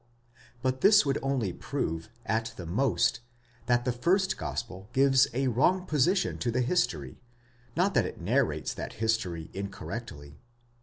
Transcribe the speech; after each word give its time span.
But 0.63 0.81
this 0.81 1.05
would 1.05 1.19
only 1.21 1.53
prove, 1.53 2.09
at 2.25 2.53
the 2.57 2.65
most, 2.65 3.19
that 3.67 3.85
the 3.85 3.91
first 3.91 4.35
gospel 4.35 4.89
gives 4.93 5.27
a 5.31 5.47
wrong 5.47 5.85
position 5.85 6.39
to 6.39 6.49
the 6.49 6.61
history; 6.61 7.19
not 7.75 7.93
that 7.93 8.07
it 8.07 8.19
narrates 8.19 8.73
that 8.73 8.93
history 8.93 9.51
incorrectly. 9.53 10.39